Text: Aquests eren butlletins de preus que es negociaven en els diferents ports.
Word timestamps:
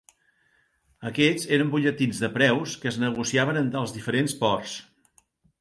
Aquests 1.09 1.45
eren 1.57 1.69
butlletins 1.75 2.23
de 2.25 2.31
preus 2.39 2.75
que 2.85 2.91
es 2.93 2.99
negociaven 3.05 3.63
en 3.63 3.71
els 3.83 3.97
diferents 3.99 4.37
ports. 4.45 4.77